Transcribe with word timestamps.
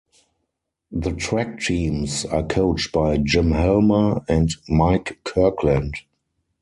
The 0.91 1.11
track 1.11 1.59
teams 1.59 2.25
are 2.25 2.41
coached 2.41 2.91
by 2.91 3.17
Jim 3.17 3.51
Helmer 3.51 4.25
and 4.27 4.49
Mike 4.67 5.19
Kirkland. 5.23 5.93